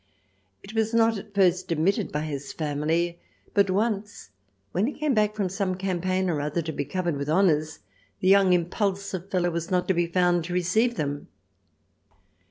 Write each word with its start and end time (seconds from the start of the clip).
It 0.63 0.73
was 0.73 0.95
not 0.95 1.19
at 1.19 1.35
first 1.35 1.71
admitted 1.71 2.11
by 2.11 2.21
his 2.21 2.51
family, 2.53 3.19
but 3.53 3.69
once 3.69 4.31
when 4.71 4.87
he 4.87 4.93
came 4.99 5.13
back 5.13 5.35
from 5.35 5.47
some 5.47 5.75
campaign 5.75 6.27
or 6.27 6.41
other 6.41 6.63
to 6.63 6.71
be 6.71 6.85
covered 6.85 7.17
with 7.17 7.29
honours, 7.29 7.81
the 8.19 8.27
young 8.27 8.51
impulsive 8.51 9.29
fellow 9.29 9.51
was 9.51 9.69
not 9.69 9.87
to 9.89 9.93
be 9.93 10.07
found 10.07 10.43
to 10.45 10.53
receive 10.53 10.95
them. 10.95 11.27